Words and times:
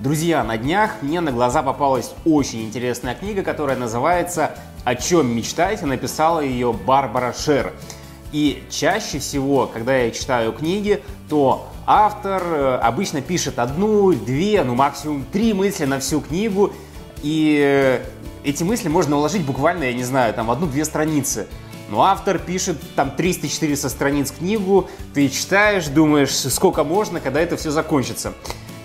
Друзья, 0.00 0.44
на 0.44 0.56
днях 0.56 1.02
мне 1.02 1.20
на 1.20 1.32
глаза 1.32 1.60
попалась 1.60 2.12
очень 2.24 2.62
интересная 2.62 3.16
книга, 3.16 3.42
которая 3.42 3.76
называется 3.76 4.52
«О 4.84 4.94
чем 4.94 5.34
мечтаете?» 5.34 5.86
Написала 5.86 6.38
ее 6.38 6.72
Барбара 6.72 7.34
Шер. 7.36 7.72
И 8.30 8.62
чаще 8.70 9.18
всего, 9.18 9.66
когда 9.66 9.96
я 9.96 10.12
читаю 10.12 10.52
книги, 10.52 11.02
то 11.28 11.66
автор 11.84 12.42
э, 12.44 12.76
обычно 12.76 13.22
пишет 13.22 13.58
одну, 13.58 14.12
две, 14.12 14.62
ну 14.62 14.76
максимум 14.76 15.24
три 15.32 15.52
мысли 15.52 15.84
на 15.84 15.98
всю 15.98 16.20
книгу, 16.20 16.72
и 17.24 17.60
э, 17.60 18.04
эти 18.44 18.62
мысли 18.62 18.88
можно 18.88 19.16
уложить 19.16 19.44
буквально, 19.44 19.82
я 19.84 19.94
не 19.94 20.04
знаю, 20.04 20.32
там 20.32 20.48
одну-две 20.52 20.84
страницы. 20.84 21.48
Но 21.90 22.02
автор 22.02 22.38
пишет 22.38 22.76
там 22.94 23.12
300-400 23.18 23.88
страниц 23.88 24.30
книгу, 24.30 24.88
ты 25.12 25.28
читаешь, 25.28 25.88
думаешь, 25.88 26.36
сколько 26.36 26.84
можно, 26.84 27.18
когда 27.18 27.40
это 27.40 27.56
все 27.56 27.72
закончится. 27.72 28.34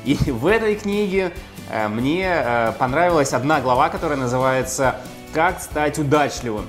И 0.06 0.16
в 0.32 0.48
этой 0.48 0.76
книге 0.76 1.34
э, 1.70 1.88
мне 1.88 2.28
э, 2.28 2.74
понравилась 2.78 3.34
одна 3.34 3.62
глава, 3.62 3.90
которая 3.90 4.18
называется 4.18 4.98
«Как 5.34 5.62
стать 5.62 5.98
удачливым». 5.98 6.66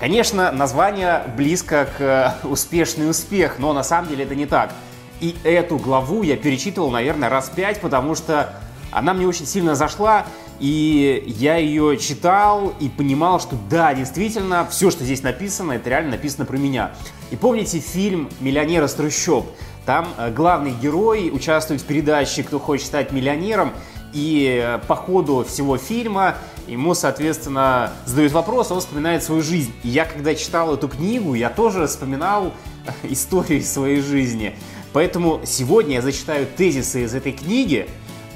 Конечно, 0.00 0.50
название 0.50 1.22
близко 1.36 1.88
к 1.96 2.00
э, 2.00 2.32
«Успешный 2.46 3.08
успех», 3.08 3.58
но 3.58 3.72
на 3.72 3.84
самом 3.84 4.08
деле 4.08 4.24
это 4.24 4.34
не 4.34 4.46
так. 4.46 4.72
И 5.20 5.36
эту 5.44 5.76
главу 5.76 6.22
я 6.22 6.36
перечитывал, 6.36 6.90
наверное, 6.90 7.28
раз 7.28 7.48
пять, 7.54 7.80
потому 7.80 8.16
что 8.16 8.52
она 8.90 9.14
мне 9.14 9.26
очень 9.26 9.46
сильно 9.46 9.74
зашла, 9.74 10.26
и 10.58 11.24
я 11.26 11.56
ее 11.56 11.96
читал 11.96 12.74
и 12.78 12.88
понимал, 12.88 13.40
что 13.40 13.56
да, 13.70 13.94
действительно, 13.94 14.66
все, 14.70 14.90
что 14.90 15.04
здесь 15.04 15.22
написано, 15.22 15.72
это 15.72 15.90
реально 15.90 16.12
написано 16.12 16.44
про 16.44 16.56
меня. 16.56 16.92
И 17.30 17.36
помните 17.36 17.78
фильм 17.78 18.28
«Миллионер 18.40 18.84
из 18.84 18.92
трущоб»? 18.94 19.46
Там 19.86 20.08
э, 20.16 20.30
главный 20.30 20.72
герой 20.72 21.30
участвует 21.32 21.80
в 21.80 21.84
передаче 21.84 22.42
«Кто 22.42 22.58
хочет 22.58 22.86
стать 22.86 23.12
миллионером», 23.12 23.72
и 24.12 24.60
э, 24.62 24.78
по 24.86 24.94
ходу 24.94 25.44
всего 25.48 25.78
фильма 25.78 26.36
ему, 26.66 26.94
соответственно, 26.94 27.92
задают 28.04 28.32
вопрос, 28.32 28.70
он 28.70 28.80
вспоминает 28.80 29.22
свою 29.22 29.42
жизнь. 29.42 29.72
И 29.82 29.88
я, 29.88 30.04
когда 30.04 30.34
читал 30.34 30.74
эту 30.74 30.88
книгу, 30.88 31.34
я 31.34 31.50
тоже 31.50 31.86
вспоминал 31.86 32.52
историю 33.02 33.62
своей 33.62 34.00
жизни. 34.00 34.56
Поэтому 34.92 35.40
сегодня 35.44 35.96
я 35.96 36.02
зачитаю 36.02 36.46
тезисы 36.46 37.04
из 37.04 37.14
этой 37.14 37.32
книги, 37.32 37.88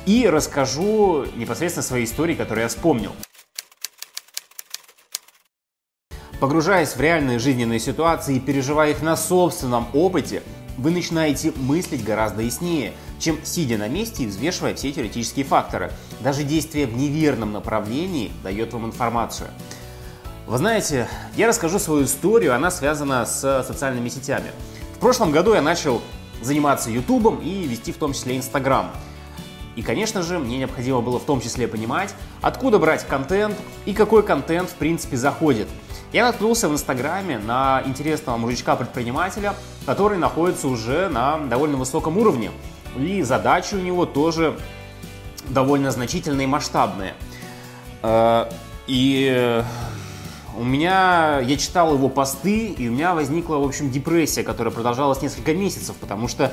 и 0.06 0.28
расскажу 0.28 1.26
непосредственно 1.34 1.82
свои 1.82 2.04
истории, 2.04 2.34
которые 2.34 2.62
я 2.62 2.68
вспомнил. 2.68 3.12
Погружаясь 6.38 6.94
в 6.94 7.00
реальные 7.00 7.38
жизненные 7.38 7.80
ситуации 7.80 8.36
и 8.36 8.40
переживая 8.40 8.92
их 8.92 9.02
на 9.02 9.16
собственном 9.16 9.88
опыте, 9.94 10.42
вы 10.76 10.90
начинаете 10.90 11.52
мыслить 11.56 12.04
гораздо 12.04 12.42
яснее, 12.42 12.92
чем 13.18 13.38
сидя 13.44 13.78
на 13.78 13.88
месте 13.88 14.24
и 14.24 14.26
взвешивая 14.26 14.74
все 14.74 14.92
теоретические 14.92 15.44
факторы. 15.44 15.92
Даже 16.20 16.42
действие 16.42 16.86
в 16.86 16.96
неверном 16.96 17.52
направлении 17.52 18.30
дает 18.42 18.72
вам 18.72 18.86
информацию. 18.86 19.48
Вы 20.46 20.58
знаете, 20.58 21.08
я 21.36 21.48
расскажу 21.48 21.78
свою 21.78 22.04
историю, 22.04 22.54
она 22.54 22.70
связана 22.70 23.26
с 23.26 23.64
социальными 23.66 24.08
сетями. 24.08 24.52
В 24.94 24.98
прошлом 24.98 25.32
году 25.32 25.54
я 25.54 25.62
начал 25.62 26.00
заниматься 26.40 26.90
Ютубом 26.90 27.40
и 27.40 27.66
вести 27.66 27.92
в 27.92 27.96
том 27.96 28.12
числе 28.12 28.36
Инстаграм. 28.36 28.92
И, 29.74 29.82
конечно 29.82 30.22
же, 30.22 30.38
мне 30.38 30.58
необходимо 30.58 31.00
было 31.00 31.18
в 31.18 31.24
том 31.24 31.40
числе 31.40 31.68
понимать, 31.68 32.14
откуда 32.40 32.78
брать 32.78 33.06
контент 33.06 33.56
и 33.84 33.92
какой 33.92 34.22
контент, 34.22 34.70
в 34.70 34.74
принципе, 34.74 35.16
заходит. 35.16 35.68
Я 36.12 36.24
наткнулся 36.26 36.68
в 36.68 36.72
Инстаграме 36.72 37.38
на 37.38 37.82
интересного 37.84 38.36
мужичка-предпринимателя, 38.36 39.54
который 39.86 40.18
находится 40.18 40.68
уже 40.68 41.08
на 41.08 41.38
довольно 41.38 41.76
высоком 41.76 42.16
уровне. 42.16 42.52
И 42.96 43.22
задачи 43.22 43.74
у 43.74 43.80
него 43.80 44.06
тоже 44.06 44.56
довольно 45.48 45.90
значительные 45.90 46.44
и 46.44 46.48
масштабные. 46.48 47.14
Э, 48.02 48.48
и 48.86 49.64
у 50.56 50.64
меня, 50.64 51.40
я 51.40 51.56
читал 51.56 51.92
его 51.94 52.08
посты, 52.08 52.68
и 52.68 52.88
у 52.88 52.92
меня 52.92 53.14
возникла, 53.14 53.56
в 53.56 53.64
общем, 53.64 53.90
депрессия, 53.90 54.42
которая 54.42 54.72
продолжалась 54.72 55.20
несколько 55.20 55.54
месяцев, 55.54 55.96
потому 55.96 56.28
что 56.28 56.52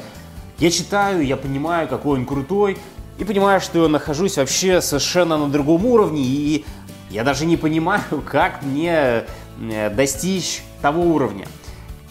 я 0.57 0.71
читаю, 0.71 1.25
я 1.25 1.37
понимаю, 1.37 1.87
какой 1.87 2.19
он 2.19 2.25
крутой, 2.25 2.77
и 3.19 3.23
понимаю, 3.23 3.61
что 3.61 3.83
я 3.83 3.87
нахожусь 3.87 4.37
вообще 4.37 4.81
совершенно 4.81 5.37
на 5.37 5.47
другом 5.47 5.85
уровне, 5.85 6.23
и 6.23 6.65
я 7.11 7.23
даже 7.23 7.45
не 7.45 7.57
понимаю, 7.57 8.01
как 8.25 8.63
мне 8.63 9.23
достичь 9.95 10.63
того 10.81 11.01
уровня. 11.03 11.47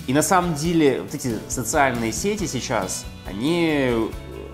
И 0.06 0.12
на 0.12 0.22
самом 0.22 0.54
деле 0.54 1.02
вот 1.02 1.14
эти 1.14 1.36
социальные 1.48 2.12
сети 2.12 2.46
сейчас, 2.46 3.04
они 3.26 4.10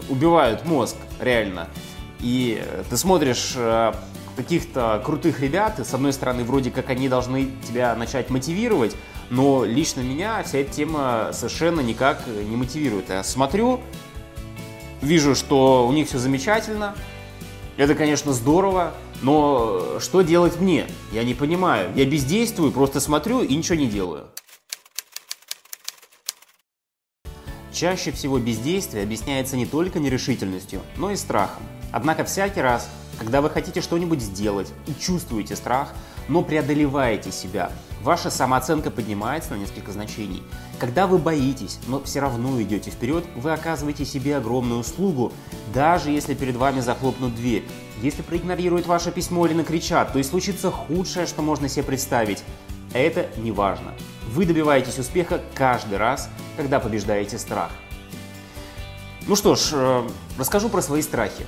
убивают 0.09 0.65
мозг, 0.65 0.97
реально. 1.21 1.69
И 2.21 2.63
ты 2.91 2.97
смотришь 2.97 3.53
э, 3.57 3.93
каких-то 4.37 5.01
крутых 5.05 5.41
ребят, 5.41 5.79
и 5.79 5.85
с 5.85 5.95
одной 5.95 6.13
стороны, 6.13 6.45
вроде 6.45 6.71
как 6.71 6.91
они 6.91 7.09
должны 7.09 7.51
тебя 7.67 7.95
начать 7.95 8.29
мотивировать, 8.31 8.95
но 9.31 9.65
лично 9.65 10.01
меня 10.01 10.43
вся 10.43 10.59
эта 10.59 10.73
тема 10.73 11.31
совершенно 11.33 11.81
никак 11.81 12.27
не 12.27 12.57
мотивирует. 12.57 13.09
Я 13.09 13.23
смотрю, 13.23 13.81
вижу, 15.01 15.35
что 15.35 15.87
у 15.87 15.93
них 15.93 16.09
все 16.09 16.19
замечательно, 16.19 16.95
это, 17.77 17.95
конечно, 17.95 18.33
здорово, 18.33 18.93
но 19.23 19.99
что 20.01 20.23
делать 20.23 20.61
мне? 20.61 20.87
Я 21.13 21.25
не 21.25 21.35
понимаю. 21.35 21.93
Я 21.95 22.05
бездействую, 22.05 22.73
просто 22.73 23.01
смотрю 23.01 23.43
и 23.43 23.55
ничего 23.55 23.77
не 23.77 23.87
делаю. 23.87 24.27
Чаще 27.73 28.11
всего 28.11 28.39
бездействие 28.39 29.05
объясняется 29.05 29.57
не 29.57 29.67
только 29.67 30.01
нерешительностью, 30.01 30.83
но 30.97 31.11
и 31.11 31.17
страхом. 31.17 31.63
Однако 31.93 32.25
всякий 32.25 32.61
раз, 32.61 32.89
когда 33.19 33.41
вы 33.41 33.51
хотите 33.51 33.81
что-нибудь 33.81 34.21
сделать 34.21 34.73
и 34.87 34.95
чувствуете 35.01 35.55
страх, 35.57 35.95
но 36.29 36.43
преодолеваете 36.43 37.33
себя, 37.33 37.73
ваша 38.03 38.31
самооценка 38.31 38.91
поднимается 38.91 39.53
на 39.53 39.57
несколько 39.57 39.93
значений. 39.93 40.43
Когда 40.79 41.07
вы 41.07 41.19
боитесь, 41.19 41.79
но 41.87 42.03
все 42.03 42.21
равно 42.21 42.61
идете 42.63 42.91
вперед, 42.91 43.25
вы 43.37 43.53
оказываете 43.53 44.05
себе 44.05 44.37
огромную 44.37 44.81
услугу, 44.81 45.33
даже 45.75 46.11
если 46.11 46.35
перед 46.35 46.57
вами 46.57 46.81
захлопнут 46.81 47.35
дверь. 47.35 47.65
Если 48.03 48.23
проигнорируют 48.23 48.87
ваше 48.87 49.11
письмо 49.11 49.47
или 49.47 49.55
накричат, 49.55 50.13
то 50.13 50.19
и 50.19 50.23
случится 50.23 50.71
худшее, 50.71 51.27
что 51.27 51.43
можно 51.43 51.69
себе 51.69 51.83
представить. 51.83 52.45
Это 52.93 53.29
не 53.37 53.53
важно. 53.53 53.93
Вы 54.33 54.47
добиваетесь 54.47 54.99
успеха 54.99 55.41
каждый 55.55 55.99
раз, 55.99 56.29
когда 56.57 56.81
побеждаете 56.81 57.39
страх. 57.39 57.71
Ну 59.27 59.37
что 59.37 59.57
ж, 59.57 59.71
э, 59.73 60.09
расскажу 60.39 60.69
про 60.69 60.81
свои 60.81 61.03
страхи. 61.03 61.45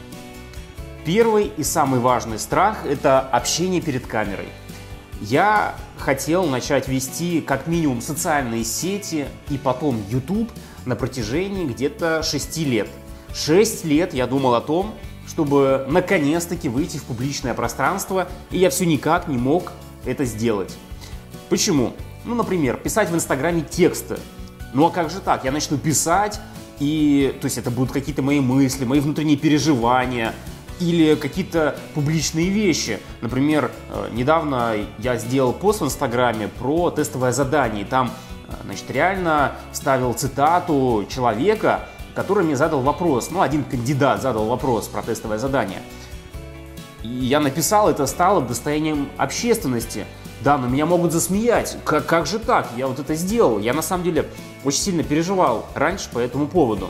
Первый 1.05 1.51
и 1.57 1.65
самый 1.65 1.99
важный 1.99 2.39
страх– 2.39 2.85
это 2.85 3.21
общение 3.21 3.81
перед 3.81 4.07
камерой. 4.07 4.49
Я 5.21 5.75
хотел 5.99 6.47
начать 6.47 6.89
вести 6.89 7.43
как 7.43 7.67
минимум 7.67 8.01
социальные 8.01 8.65
сети 8.65 9.27
и 9.51 9.59
потом 9.59 10.03
YouTube 10.09 10.51
на 10.87 10.97
протяжении 10.97 11.67
где-то 11.67 12.23
6 12.23 12.57
лет. 12.59 12.89
6 13.35 13.85
лет 13.85 14.15
я 14.15 14.27
думал 14.27 14.55
о 14.55 14.63
том, 14.63 14.95
чтобы 15.29 15.87
наконец-таки 15.91 16.71
выйти 16.71 16.97
в 16.97 17.05
публичное 17.05 17.53
пространство, 17.53 18.29
и 18.51 18.59
я 18.59 18.71
все 18.71 18.87
никак 18.87 19.29
не 19.29 19.37
мог 19.37 19.73
это 20.07 20.25
сделать. 20.25 20.75
Почему? 21.51 21.93
Ну, 22.25 22.35
например, 22.35 22.79
писать 22.79 23.11
в 23.11 23.15
Инстаграме 23.15 23.61
тексты. 23.61 24.19
Ну 24.73 24.87
а 24.87 24.91
как 24.91 25.11
же 25.11 25.21
так? 25.21 25.45
Я 25.45 25.53
начну 25.53 25.77
писать, 25.77 26.41
и, 26.79 27.37
то 27.41 27.45
есть 27.45 27.59
это 27.59 27.71
будут 27.71 27.93
какие-то 27.93 28.23
мои 28.23 28.41
мысли, 28.41 28.87
мои 28.87 29.01
внутренние 29.01 29.37
переживания, 29.37 30.35
или 30.81 31.15
какие-то 31.15 31.77
публичные 31.95 32.49
вещи. 32.49 32.99
Например, 33.21 33.71
э, 33.91 34.09
недавно 34.13 34.75
я 34.99 35.17
сделал 35.17 35.53
пост 35.53 35.83
в 35.83 35.85
Инстаграме 35.85 36.49
про 36.49 36.91
тестовое 36.91 37.33
задание. 37.33 37.85
там, 37.85 38.11
э, 38.49 38.53
значит, 38.65 38.91
реально 38.91 39.53
вставил 39.73 40.15
цитату 40.15 41.07
человека, 41.09 41.87
который 42.15 42.45
мне 42.45 42.57
задал 42.57 42.81
вопрос. 42.81 43.31
Ну, 43.31 43.43
один 43.43 43.63
кандидат 43.63 44.23
задал 44.23 44.47
вопрос 44.47 44.89
про 44.89 45.03
тестовое 45.03 45.39
задание. 45.39 45.81
И 47.03 47.09
я 47.09 47.41
написал, 47.41 47.89
это 47.89 48.07
стало 48.07 48.41
достоянием 48.43 49.09
общественности. 49.17 50.07
Да, 50.43 50.57
но 50.57 50.69
меня 50.69 50.87
могут 50.87 51.13
засмеять. 51.13 51.77
Как, 51.85 52.07
как 52.07 52.27
же 52.27 52.39
так? 52.39 52.69
Я 52.77 52.87
вот 52.87 52.99
это 52.99 53.15
сделал. 53.15 53.59
Я 53.59 53.75
на 53.75 53.83
самом 53.83 54.05
деле 54.05 54.27
очень 54.65 54.81
сильно 54.81 55.03
переживал 55.03 55.67
раньше 55.75 56.09
по 56.11 56.19
этому 56.19 56.47
поводу. 56.47 56.89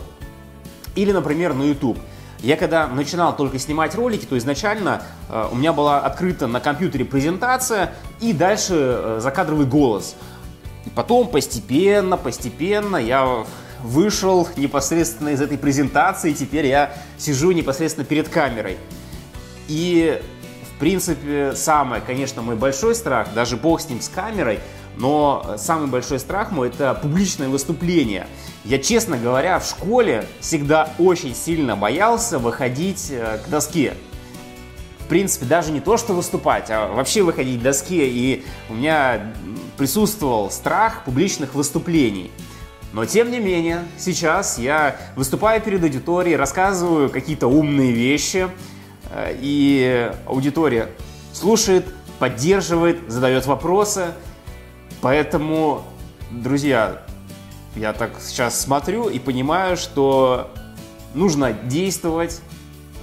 Или, 0.95 1.13
например, 1.13 1.55
на 1.55 1.65
YouTube. 1.65 1.99
Я 2.43 2.57
когда 2.57 2.87
начинал 2.87 3.37
только 3.37 3.59
снимать 3.59 3.95
ролики, 3.95 4.25
то 4.25 4.37
изначально 4.39 5.03
э, 5.29 5.49
у 5.53 5.57
меня 5.57 5.73
была 5.73 6.01
открыта 6.01 6.47
на 6.47 6.61
компьютере 6.61 7.05
презентация 7.05 7.93
и 8.21 8.33
дальше 8.33 8.75
э, 8.75 9.19
закадровый 9.21 9.67
голос. 9.67 10.17
И 10.87 10.91
потом 10.91 11.29
постепенно, 11.29 12.17
постепенно 12.17 12.97
я 12.97 13.45
вышел 13.83 14.49
непосредственно 14.57 15.31
из 15.31 15.41
этой 15.43 15.59
презентации, 15.59 16.33
теперь 16.33 16.67
я 16.67 16.95
сижу 17.19 17.53
непосредственно 17.53 18.07
перед 18.07 18.29
камерой. 18.29 18.79
И, 19.69 20.21
в 20.75 20.81
принципе, 20.81 21.53
самое, 21.55 22.03
конечно, 22.05 22.41
мой 22.41 22.57
большой 22.57 22.95
страх, 22.95 23.29
даже 23.35 23.57
бог 23.59 23.81
с 23.81 23.89
ним, 23.89 24.01
с 24.01 24.09
камерой, 24.09 24.61
Но 25.01 25.55
самый 25.57 25.89
большой 25.89 26.19
страх 26.19 26.53
мой– 26.53 26.69
это 26.75 26.93
публичное 26.93 27.49
выступление. 27.49 28.27
Я, 28.65 28.79
честно 28.79 29.17
говоря, 29.17 29.59
в 29.59 29.67
школе 29.67 30.27
всегда 30.41 30.91
очень 30.99 31.35
сильно 31.35 31.75
боялся 31.75 32.39
выходить 32.39 33.07
э, 33.11 33.39
к 33.43 33.49
доске. 33.49 33.95
В 34.99 35.07
принципе, 35.09 35.47
даже 35.47 35.73
не 35.73 35.81
то, 35.81 35.97
что 35.97 36.13
выступать, 36.13 36.71
а 36.71 36.93
вообще 36.93 37.23
выходить 37.23 37.61
к 37.61 37.63
доске. 37.63 38.11
И 38.11 38.45
у 38.69 38.75
меня 38.75 39.33
присутствовал 39.79 40.51
страх 40.51 41.05
публичных 41.07 41.55
выступлений. 41.55 42.31
Но 42.93 43.07
тем 43.07 43.31
не 43.31 43.39
менее, 43.39 43.85
сейчас 43.97 44.59
я 44.59 44.97
выступаю 45.17 45.63
перед 45.63 45.83
аудиторией, 45.83 46.37
рассказываю 46.37 47.09
какие-то 47.09 47.47
умные 47.47 47.93
вещи, 47.93 48.49
э, 49.11 49.35
и 49.41 50.13
аудитория 50.27 50.89
слушает, 51.33 51.87
поддерживает, 52.19 53.11
задает 53.11 53.47
вопросы. 53.47 54.09
Поэтому, 55.01 55.83
друзья, 56.31 57.03
я 57.75 57.93
так 57.93 58.21
сейчас 58.21 58.61
смотрю 58.61 59.09
и 59.09 59.19
понимаю, 59.19 59.77
что 59.77 60.51
нужно 61.15 61.53
действовать, 61.53 62.43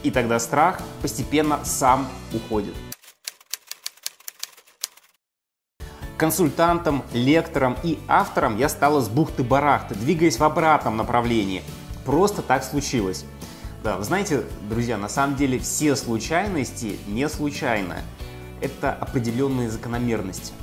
и 0.03 0.11
тогда 0.11 0.39
страх 0.39 0.81
постепенно 1.01 1.59
сам 1.63 2.07
уходит. 2.33 2.75
Консультантом, 6.17 7.03
лектором 7.13 7.77
и 7.83 7.99
автором 8.07 8.57
я 8.57 8.69
стала 8.69 9.01
с 9.01 9.09
бухты-барахты, 9.09 9.95
двигаясь 9.95 10.39
в 10.39 10.43
обратном 10.43 10.97
направлении. 10.97 11.63
Просто 12.05 12.41
так 12.41 12.63
случилось. 12.63 13.25
Да, 13.83 13.97
вы 13.97 14.03
знаете, 14.03 14.43
друзья, 14.69 14.97
на 14.97 15.09
самом 15.09 15.35
деле 15.35 15.59
все 15.59 15.95
случайности 15.95 16.97
не 17.07 17.29
случайны. 17.29 17.97
Это 18.61 18.91
определенные 18.93 19.69
закономерности. 19.69 20.53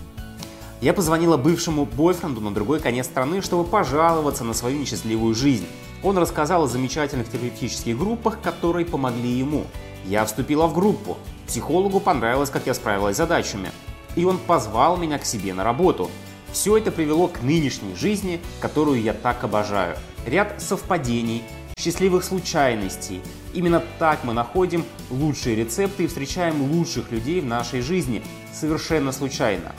Я 0.80 0.92
позвонила 0.92 1.36
бывшему 1.36 1.86
бойфренду 1.86 2.40
на 2.40 2.52
другой 2.52 2.80
конец 2.80 3.06
страны, 3.06 3.42
чтобы 3.42 3.64
пожаловаться 3.64 4.44
на 4.44 4.54
свою 4.54 4.78
несчастливую 4.78 5.34
жизнь. 5.34 5.66
Он 6.02 6.18
рассказал 6.18 6.64
о 6.64 6.68
замечательных 6.68 7.30
терапевтических 7.30 7.98
группах, 7.98 8.40
которые 8.40 8.84
помогли 8.84 9.30
ему. 9.30 9.64
Я 10.04 10.24
вступила 10.24 10.66
в 10.66 10.74
группу. 10.74 11.16
Психологу 11.46 12.00
понравилось, 12.00 12.50
как 12.50 12.66
я 12.66 12.74
справилась 12.74 13.16
с 13.16 13.18
задачами 13.18 13.70
и 14.16 14.24
он 14.24 14.38
позвал 14.38 14.96
меня 14.96 15.18
к 15.18 15.24
себе 15.24 15.54
на 15.54 15.64
работу. 15.64 16.10
Все 16.52 16.76
это 16.76 16.92
привело 16.92 17.28
к 17.28 17.42
нынешней 17.42 17.94
жизни, 17.96 18.40
которую 18.60 19.02
я 19.02 19.12
так 19.12 19.42
обожаю. 19.42 19.96
Ряд 20.24 20.62
совпадений, 20.62 21.42
счастливых 21.76 22.22
случайностей. 22.22 23.20
Именно 23.52 23.82
так 23.98 24.22
мы 24.22 24.32
находим 24.32 24.84
лучшие 25.10 25.56
рецепты 25.56 26.04
и 26.04 26.06
встречаем 26.06 26.62
лучших 26.72 27.10
людей 27.10 27.40
в 27.40 27.46
нашей 27.46 27.80
жизни. 27.80 28.22
Совершенно 28.52 29.10
случайно. 29.10 29.72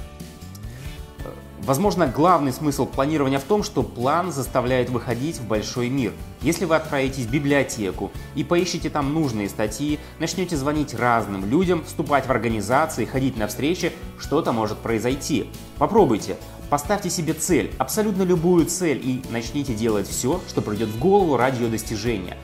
Возможно, 1.65 2.05
главный 2.05 2.53
смысл 2.53 2.85
планирования 2.85 3.39
в 3.39 3.43
том, 3.43 3.63
что 3.63 3.81
план 3.81 4.31
заставляет 4.31 4.91
выходить 4.91 5.37
в 5.37 5.47
большой 5.47 5.89
мир. 5.89 6.13
Если 6.41 6.65
вы 6.65 6.75
отправитесь 6.75 7.25
в 7.25 7.31
библиотеку 7.31 8.11
и 8.35 8.43
поищите 8.43 8.91
там 8.91 9.15
нужные 9.15 9.49
статьи, 9.49 9.97
начнете 10.19 10.57
звонить 10.57 10.93
разным 10.93 11.43
людям, 11.43 11.83
вступать 11.83 12.27
в 12.27 12.29
организации, 12.29 13.05
ходить 13.05 13.35
на 13.35 13.47
встречи, 13.47 13.91
что-то 14.19 14.51
может 14.51 14.77
произойти. 14.77 15.49
Попробуйте. 15.79 16.37
Поставьте 16.69 17.09
себе 17.09 17.33
цель, 17.33 17.73
абсолютно 17.79 18.21
любую 18.21 18.67
цель, 18.67 19.01
и 19.03 19.23
начните 19.31 19.73
делать 19.73 20.07
все, 20.07 20.41
что 20.47 20.61
придет 20.61 20.89
в 20.89 20.99
голову 20.99 21.35
ради 21.35 21.63
ее 21.63 21.69
достижения. 21.69 22.37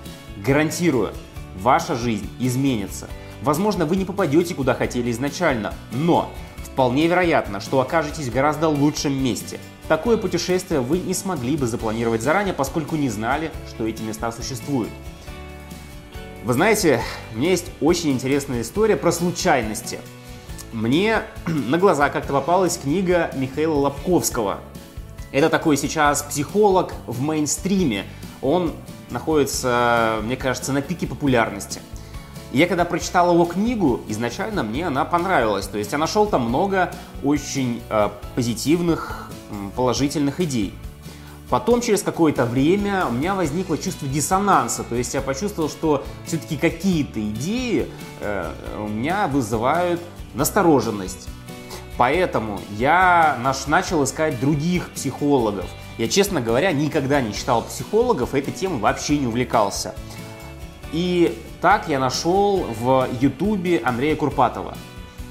Гарантирую, 0.43 1.11
ваша 1.59 1.95
жизнь 1.95 2.27
изменится. 2.39 3.07
Возможно, 3.43 3.85
вы 3.85 3.97
не 3.97 4.05
попадете 4.05 4.55
куда 4.55 4.73
хотели 4.73 5.11
изначально, 5.11 5.73
но 5.91 6.31
Вполне 6.63 7.07
вероятно, 7.07 7.59
что 7.59 7.81
окажетесь 7.81 8.27
в 8.27 8.33
гораздо 8.33 8.69
лучшем 8.69 9.13
месте. 9.13 9.59
Такое 9.87 10.17
путешествие 10.17 10.79
вы 10.79 10.99
не 10.99 11.13
смогли 11.13 11.57
бы 11.57 11.67
запланировать 11.67 12.21
заранее, 12.21 12.53
поскольку 12.53 12.95
не 12.95 13.09
знали, 13.09 13.51
что 13.67 13.85
эти 13.85 14.01
места 14.01 14.31
существуют. 14.31 14.89
Вы 16.43 16.53
знаете, 16.53 17.01
у 17.33 17.37
меня 17.37 17.51
есть 17.51 17.67
очень 17.81 18.11
интересная 18.11 18.61
история 18.61 18.97
про 18.97 19.11
случайности. 19.11 19.99
Мне 20.71 21.23
на 21.45 21.77
глаза 21.77 22.09
как-то 22.09 22.33
попалась 22.33 22.77
книга 22.77 23.31
Михаила 23.35 23.75
Лобковского. 23.75 24.59
Это 25.31 25.49
такой 25.49 25.77
сейчас 25.77 26.23
психолог 26.23 26.93
в 27.05 27.21
мейнстриме. 27.21 28.05
Он 28.41 28.73
находится, 29.11 30.19
мне 30.23 30.35
кажется, 30.35 30.73
на 30.73 30.81
пике 30.81 31.05
популярности. 31.05 31.81
И 32.51 32.57
я 32.57 32.67
когда 32.67 32.85
прочитал 32.85 33.33
его 33.33 33.45
книгу, 33.45 34.01
изначально 34.07 34.63
мне 34.63 34.87
она 34.87 35.05
понравилась. 35.05 35.67
То 35.67 35.77
есть 35.77 35.91
я 35.91 35.97
нашел 35.97 36.25
там 36.25 36.41
много 36.43 36.91
очень 37.23 37.81
э, 37.89 38.09
позитивных, 38.35 39.29
положительных 39.75 40.39
идей. 40.39 40.73
Потом, 41.49 41.81
через 41.81 42.01
какое-то 42.01 42.45
время, 42.45 43.05
у 43.07 43.11
меня 43.11 43.35
возникло 43.35 43.77
чувство 43.77 44.07
диссонанса. 44.07 44.83
То 44.83 44.95
есть 44.95 45.13
я 45.13 45.21
почувствовал, 45.21 45.69
что 45.69 46.05
все-таки 46.25 46.55
какие-то 46.55 47.19
идеи 47.19 47.89
э, 48.21 48.51
у 48.79 48.87
меня 48.87 49.27
вызывают 49.27 49.99
настороженность. 50.33 51.27
Поэтому 51.97 52.59
я 52.77 53.37
наш, 53.43 53.67
начал 53.67 54.03
искать 54.03 54.39
других 54.39 54.89
психологов. 54.91 55.65
Я, 55.97 56.07
честно 56.07 56.41
говоря, 56.41 56.71
никогда 56.71 57.21
не 57.21 57.33
читал 57.33 57.63
психологов, 57.63 58.33
этой 58.33 58.53
темой 58.53 58.79
вообще 58.79 59.17
не 59.17 59.27
увлекался. 59.27 59.93
И 60.93 61.37
так 61.61 61.87
я 61.87 61.99
нашел 61.99 62.65
в 62.79 63.07
Ютубе 63.21 63.79
Андрея 63.85 64.15
Курпатова. 64.15 64.73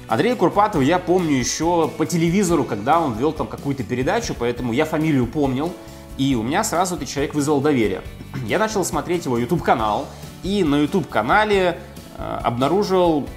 Андрея 0.07 0.35
Курпатова 0.35 0.81
я 0.81 0.97
помню 0.97 1.35
еще 1.35 1.89
по 1.89 2.05
телевизору, 2.05 2.63
когда 2.63 3.01
он 3.01 3.13
вел 3.13 3.33
там 3.33 3.47
какую-то 3.47 3.83
передачу, 3.83 4.33
поэтому 4.37 4.71
я 4.71 4.85
фамилию 4.85 5.27
помнил, 5.27 5.73
и 6.17 6.35
у 6.35 6.43
меня 6.43 6.63
сразу 6.63 6.95
этот 6.95 7.09
человек 7.09 7.33
вызвал 7.33 7.59
доверие. 7.59 8.01
Я 8.47 8.59
начал 8.59 8.83
смотреть 8.85 9.25
его 9.25 9.37
YouTube-канал, 9.37 10.07
и 10.43 10.63
на 10.63 10.81
YouTube-канале 10.81 11.79
э, 12.17 12.39
обнаружил 12.43 13.27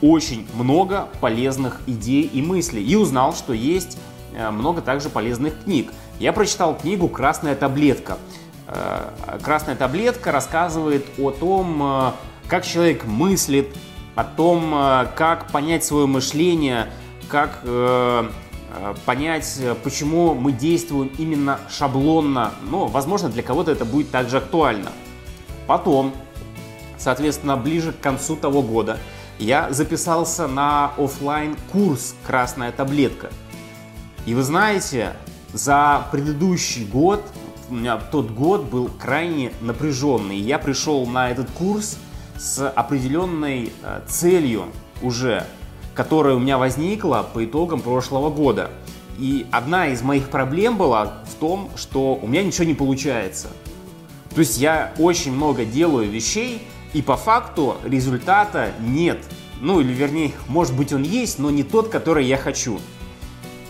очень 0.00 0.46
много 0.54 1.08
полезных 1.20 1.80
идей 1.86 2.22
и 2.22 2.42
мыслей, 2.42 2.84
и 2.84 2.96
узнал, 2.96 3.34
что 3.34 3.52
есть 3.52 3.98
э, 4.34 4.50
много 4.50 4.80
также 4.80 5.10
полезных 5.10 5.64
книг. 5.64 5.92
Я 6.18 6.32
прочитал 6.32 6.76
книгу 6.76 7.08
«Красная 7.08 7.54
таблетка». 7.54 8.18
Э, 8.66 9.10
красная 9.42 9.76
таблетка 9.76 10.32
рассказывает 10.32 11.06
о 11.18 11.30
том, 11.30 11.82
э, 11.82 12.12
как 12.48 12.64
человек 12.64 13.04
мыслит, 13.04 13.68
о 14.14 14.24
том, 14.24 14.72
э, 14.74 15.06
как 15.16 15.50
понять 15.50 15.84
свое 15.84 16.06
мышление, 16.06 16.90
как 17.28 17.64
понять, 19.06 19.60
почему 19.82 20.34
мы 20.34 20.52
действуем 20.52 21.10
именно 21.18 21.58
шаблонно. 21.70 22.52
Но, 22.68 22.86
возможно, 22.86 23.28
для 23.28 23.42
кого-то 23.42 23.70
это 23.70 23.84
будет 23.84 24.10
также 24.10 24.38
актуально. 24.38 24.90
Потом, 25.66 26.12
соответственно, 26.98 27.56
ближе 27.56 27.92
к 27.92 28.00
концу 28.00 28.36
того 28.36 28.62
года, 28.62 28.98
я 29.38 29.72
записался 29.72 30.46
на 30.46 30.92
офлайн 30.98 31.56
курс 31.72 32.14
«Красная 32.26 32.72
таблетка». 32.72 33.30
И 34.26 34.34
вы 34.34 34.42
знаете, 34.42 35.14
за 35.52 36.06
предыдущий 36.10 36.84
год 36.84 37.24
у 37.70 37.74
меня 37.74 37.96
тот 37.96 38.30
год 38.30 38.64
был 38.64 38.90
крайне 39.00 39.52
напряженный. 39.60 40.36
Я 40.36 40.58
пришел 40.58 41.06
на 41.06 41.30
этот 41.30 41.50
курс 41.50 41.96
с 42.36 42.68
определенной 42.68 43.72
э, 43.82 44.00
целью 44.08 44.66
уже, 45.02 45.46
которая 45.94 46.34
у 46.34 46.38
меня 46.38 46.58
возникла 46.58 47.28
по 47.32 47.44
итогам 47.44 47.80
прошлого 47.80 48.30
года. 48.30 48.70
И 49.18 49.46
одна 49.52 49.88
из 49.88 50.02
моих 50.02 50.28
проблем 50.28 50.76
была 50.76 51.22
в 51.30 51.34
том, 51.38 51.70
что 51.76 52.16
у 52.16 52.26
меня 52.26 52.42
ничего 52.42 52.64
не 52.64 52.74
получается. 52.74 53.48
То 54.34 54.40
есть 54.40 54.58
я 54.58 54.92
очень 54.98 55.32
много 55.32 55.64
делаю 55.64 56.10
вещей, 56.10 56.66
и 56.92 57.02
по 57.02 57.16
факту 57.16 57.76
результата 57.84 58.72
нет. 58.80 59.18
Ну 59.60 59.80
или 59.80 59.92
вернее, 59.92 60.32
может 60.48 60.76
быть 60.76 60.92
он 60.92 61.02
есть, 61.02 61.38
но 61.38 61.50
не 61.50 61.62
тот, 61.62 61.88
который 61.88 62.24
я 62.24 62.36
хочу. 62.36 62.80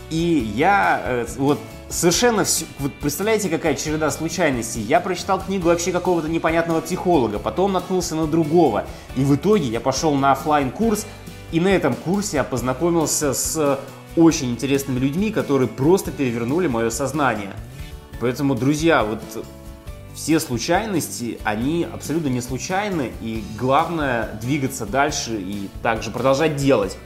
И 0.09 0.51
я 0.55 1.01
э, 1.03 1.25
вот 1.37 1.59
совершенно 1.89 2.43
все... 2.43 2.65
Вот 2.79 2.93
представляете, 2.93 3.49
какая 3.49 3.75
череда 3.75 4.11
случайностей. 4.11 4.81
Я 4.81 4.99
прочитал 4.99 5.41
книгу 5.41 5.67
вообще 5.67 5.91
какого-то 5.91 6.27
непонятного 6.27 6.81
психолога, 6.81 7.39
потом 7.39 7.73
наткнулся 7.73 8.15
на 8.15 8.27
другого. 8.27 8.85
И 9.15 9.23
в 9.23 9.35
итоге 9.35 9.65
я 9.65 9.79
пошел 9.79 10.13
на 10.15 10.31
офлайн 10.31 10.71
курс 10.71 11.05
и 11.51 11.59
на 11.59 11.69
этом 11.69 11.93
курсе 11.93 12.37
я 12.37 12.43
познакомился 12.43 13.33
с 13.33 13.79
очень 14.15 14.51
интересными 14.51 14.99
людьми, 14.99 15.31
которые 15.31 15.67
просто 15.67 16.11
перевернули 16.11 16.67
мое 16.67 16.89
сознание. 16.89 17.53
Поэтому, 18.19 18.55
друзья, 18.55 19.03
вот 19.03 19.21
все 20.13 20.39
случайности, 20.39 21.37
они 21.43 21.85
абсолютно 21.91 22.29
не 22.29 22.41
случайны, 22.41 23.11
и 23.21 23.43
главное 23.59 24.39
двигаться 24.41 24.85
дальше 24.85 25.37
и 25.39 25.69
также 25.83 26.11
продолжать 26.11 26.55
делать. 26.55 26.97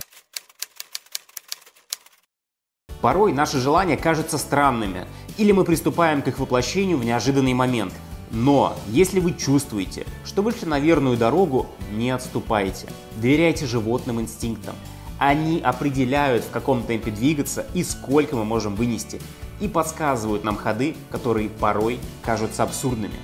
Порой 3.02 3.32
наши 3.32 3.60
желания 3.60 3.96
кажутся 3.96 4.38
странными, 4.38 5.06
или 5.38 5.54
мы 5.54 5.64
приступаем 5.64 6.22
к 6.22 6.28
их 6.28 6.40
воплощению 6.40 6.98
в 6.98 7.06
неожиданный 7.06 7.54
момент. 7.54 7.94
Но 8.32 8.76
если 8.88 9.20
вы 9.22 9.34
чувствуете, 9.34 10.06
что 10.26 10.42
вышли 10.42 10.66
на 10.66 10.80
верную 10.80 11.18
дорогу, 11.18 11.68
не 11.94 12.12
отступайте. 12.12 12.88
Доверяйте 13.16 13.66
животным 13.66 14.20
инстинктам. 14.20 14.76
Они 15.18 15.62
определяют, 15.62 16.44
в 16.44 16.52
каком 16.52 16.84
темпе 16.84 17.12
двигаться 17.12 17.66
и 17.74 17.84
сколько 17.84 18.36
мы 18.36 18.46
можем 18.46 18.76
вынести, 18.76 19.22
и 19.62 19.68
подсказывают 19.68 20.44
нам 20.44 20.58
ходы, 20.58 20.96
которые 21.10 21.50
порой 21.50 22.00
кажутся 22.24 22.64
абсурдными. 22.64 23.16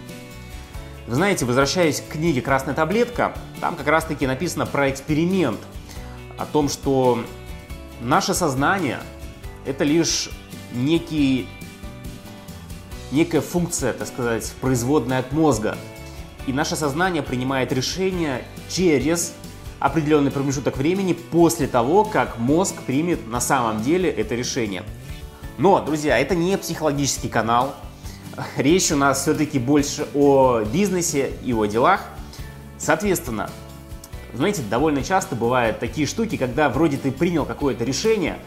Вы 1.07 1.15
знаете, 1.15 1.45
возвращаясь 1.45 2.01
к 2.01 2.13
книге 2.13 2.41
«Красная 2.41 2.73
таблетка», 2.73 3.33
там 3.61 3.75
как 3.75 3.87
раз-таки 3.87 4.25
написано 4.25 4.65
про 4.65 4.89
эксперимент, 4.89 5.59
о 6.37 6.45
том, 6.45 6.67
что 6.67 7.19
наше 8.01 8.33
сознание— 8.33 8.99
это 9.65 9.83
лишь 9.83 10.29
некий, 10.73 11.47
некая 13.11 13.41
функция, 13.41 13.93
так 13.93 14.07
сказать, 14.07 14.53
производная 14.61 15.19
от 15.19 15.31
мозга. 15.31 15.77
И 16.47 16.53
наше 16.53 16.75
сознание 16.75 17.23
принимает 17.23 17.71
решение 17.71 18.43
через 18.69 19.33
определенный 19.79 20.31
промежуток 20.31 20.77
времени 20.77 21.13
после 21.13 21.67
того, 21.67 22.03
как 22.03 22.37
мозг 22.37 22.75
примет 22.85 23.27
на 23.27 23.41
самом 23.41 23.81
деле 23.81 24.09
это 24.09 24.35
решение. 24.35 24.83
Но, 25.57 25.79
друзья, 25.83 26.17
это 26.17 26.35
не 26.35 26.57
психологический 26.57 27.29
канал. 27.29 27.75
Речь 28.57 28.91
у 28.91 28.97
нас 28.97 29.21
все-таки 29.21 29.59
больше 29.59 30.07
о 30.13 30.63
бизнесе 30.63 31.31
и 31.43 31.53
о 31.53 31.65
делах. 31.65 32.01
Соответственно, 32.77 33.49
знаете, 34.33 34.61
довольно 34.69 35.01
часто 35.01 35.35
бывают 35.35 35.79
такие 35.79 36.05
штуки, 36.05 36.35
когда 36.35 36.69
вроде 36.69 36.97
ты 36.97 37.11
принял 37.11 37.45
какое-то 37.45 37.85
решение, 37.85 38.37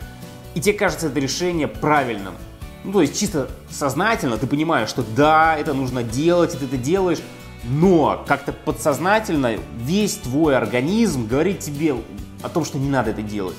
и 0.58 0.60
тебе 0.60 0.74
кажется 0.76 1.06
это 1.06 1.20
решение 1.20 1.68
правильным. 1.68 2.34
Ну, 2.82 2.90
то 2.90 3.00
есть 3.00 3.16
чисто 3.16 3.48
сознательно 3.70 4.38
ты 4.38 4.48
понимаешь, 4.48 4.88
что 4.88 5.04
да, 5.04 5.56
это 5.56 5.72
нужно 5.72 6.02
делать, 6.02 6.52
и 6.52 6.58
ты 6.58 6.64
это 6.64 6.76
делаешь, 6.76 7.20
но 7.62 8.24
как-то 8.26 8.52
подсознательно 8.52 9.56
весь 9.76 10.16
твой 10.16 10.56
организм 10.56 11.28
говорит 11.28 11.60
тебе 11.60 11.94
о 12.42 12.48
том, 12.48 12.64
что 12.64 12.76
не 12.76 12.88
надо 12.88 13.10
это 13.10 13.22
делать. 13.22 13.54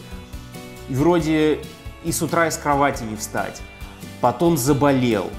И 0.89 0.93
вроде 0.93 1.59
и 2.03 2.11
с 2.11 2.21
утра 2.21 2.49
из 2.49 2.57
кровати 2.57 3.03
не 3.03 3.15
встать, 3.15 3.61
потом 4.19 4.57
заболел, 4.57 5.29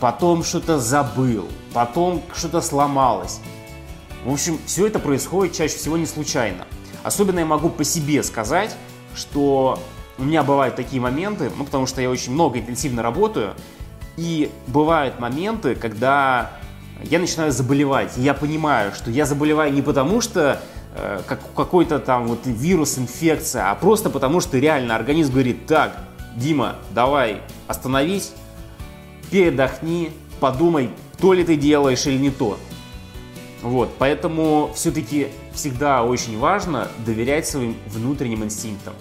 потом 0.00 0.42
что-то 0.42 0.78
забыл, 0.78 1.48
потом 1.74 2.22
что-то 2.34 2.62
сломалось. 2.62 3.40
В 4.24 4.32
общем, 4.32 4.58
все 4.64 4.86
это 4.86 4.98
происходит 4.98 5.54
чаще 5.54 5.76
всего 5.76 5.98
не 5.98 6.06
случайно. 6.06 6.66
Особенно 7.02 7.40
я 7.40 7.46
могу 7.46 7.68
по 7.68 7.84
себе 7.84 8.22
сказать, 8.22 8.74
что 9.14 9.78
у 10.20 10.24
меня 10.24 10.42
бывают 10.42 10.76
такие 10.76 11.00
моменты, 11.00 11.50
ну, 11.56 11.64
потому 11.64 11.86
что 11.86 12.02
я 12.02 12.10
очень 12.10 12.32
много 12.32 12.58
интенсивно 12.58 13.02
работаю, 13.02 13.54
и 14.16 14.50
бывают 14.66 15.18
моменты, 15.18 15.74
когда 15.74 16.52
я 17.02 17.18
начинаю 17.18 17.52
заболевать. 17.52 18.18
И 18.18 18.20
я 18.20 18.34
понимаю, 18.34 18.92
что 18.94 19.10
я 19.10 19.24
заболеваю 19.24 19.72
не 19.72 19.80
потому, 19.80 20.20
что 20.20 20.60
э, 20.94 21.22
как, 21.26 21.40
какой-то 21.54 21.98
там 21.98 22.26
вот 22.26 22.40
вирус, 22.44 22.98
инфекция, 22.98 23.70
а 23.70 23.74
просто 23.74 24.10
потому, 24.10 24.40
что 24.40 24.58
реально 24.58 24.94
организм 24.94 25.32
говорит, 25.32 25.66
так, 25.66 25.96
Дима, 26.36 26.76
давай 26.90 27.40
остановись, 27.66 28.32
передохни, 29.30 30.12
подумай, 30.38 30.90
то 31.18 31.32
ли 31.32 31.44
ты 31.44 31.56
делаешь 31.56 32.06
или 32.06 32.18
не 32.18 32.30
то. 32.30 32.58
Вот, 33.62 33.90
поэтому 33.98 34.70
все-таки 34.74 35.28
всегда 35.52 36.02
очень 36.02 36.38
важно 36.38 36.88
доверять 37.06 37.46
своим 37.46 37.76
внутренним 37.86 38.44
инстинктам. 38.44 38.94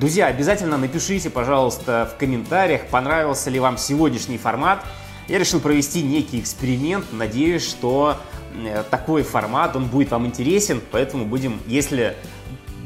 Друзья, 0.00 0.28
обязательно 0.28 0.78
напишите, 0.78 1.28
пожалуйста, 1.28 2.10
в 2.10 2.18
комментариях, 2.18 2.86
понравился 2.86 3.50
ли 3.50 3.60
вам 3.60 3.76
сегодняшний 3.76 4.38
формат. 4.38 4.82
Я 5.28 5.38
решил 5.38 5.60
провести 5.60 6.00
некий 6.00 6.40
эксперимент, 6.40 7.12
надеюсь, 7.12 7.68
что 7.68 8.16
э, 8.64 8.82
такой 8.90 9.22
формат, 9.22 9.76
он 9.76 9.84
будет 9.84 10.10
вам 10.10 10.24
интересен, 10.24 10.80
поэтому 10.90 11.26
будем, 11.26 11.60
если 11.66 12.16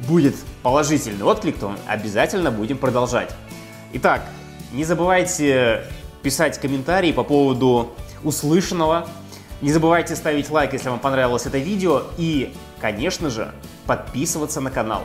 будет 0.08 0.34
положительный 0.64 1.24
отклик, 1.24 1.56
то 1.56 1.76
обязательно 1.86 2.50
будем 2.50 2.78
продолжать. 2.78 3.32
Итак, 3.92 4.24
не 4.72 4.82
забывайте 4.82 5.84
писать 6.24 6.58
комментарии 6.58 7.12
по 7.12 7.22
поводу 7.22 7.92
услышанного, 8.24 9.06
не 9.60 9.72
забывайте 9.72 10.16
ставить 10.16 10.50
лайк, 10.50 10.72
если 10.72 10.88
вам 10.88 10.98
понравилось 10.98 11.46
это 11.46 11.58
видео 11.58 12.02
и, 12.18 12.52
конечно 12.80 13.30
же, 13.30 13.54
подписываться 13.86 14.60
на 14.60 14.72
канал. 14.72 15.04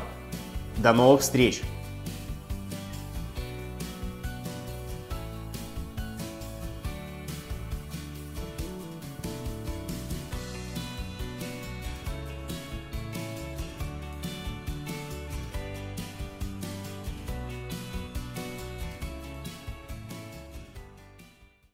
До 0.78 0.92
новых 0.92 1.22
встреч! 1.22 1.62